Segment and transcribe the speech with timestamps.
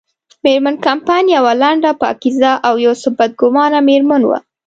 [0.43, 4.39] مېرمن کمپن یوه لنډه، پاکیزه او یو څه بدګمانه مېرمن وه.